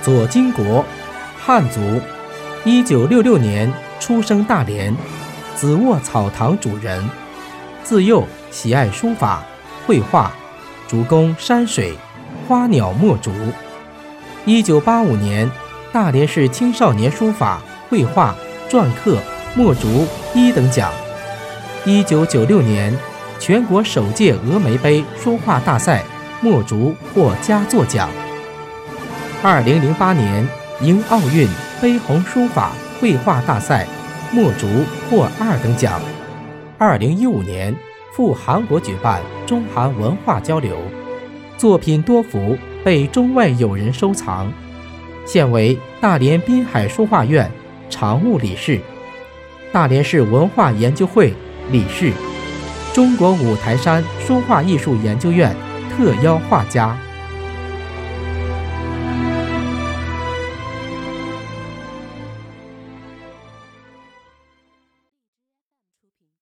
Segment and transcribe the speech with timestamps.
[0.00, 0.84] 左金国，
[1.38, 1.80] 汉族，
[2.64, 4.94] 一九六六年出生大连，
[5.54, 7.04] 紫卧草堂主人。
[7.82, 9.42] 自幼喜爱书法、
[9.86, 10.30] 绘画，
[10.86, 11.94] 主攻山水、
[12.46, 13.32] 花鸟墨竹。
[14.44, 15.50] 一九八五年，
[15.92, 18.34] 大连市青少年书法、绘画、
[18.70, 19.18] 篆刻、
[19.54, 20.92] 墨竹一等奖。
[21.84, 22.96] 一九九六年，
[23.40, 26.04] 全国首届峨眉杯书画大赛
[26.40, 28.08] 墨竹获佳作奖。
[29.40, 30.44] 二零零八年，
[30.80, 31.46] 迎奥运
[31.80, 33.86] 杯红书法绘画大赛，
[34.32, 34.66] 墨竹
[35.08, 36.00] 获二等奖。
[36.76, 37.72] 二零一五年，
[38.12, 40.76] 赴韩国举办中韩文化交流，
[41.56, 44.52] 作品多幅被中外友人收藏。
[45.24, 47.48] 现为大连滨海书画院
[47.88, 48.80] 常务理事，
[49.70, 51.32] 大连市文化研究会
[51.70, 52.12] 理事，
[52.92, 55.54] 中国五台山书画艺术研究院
[55.96, 56.98] 特邀画家。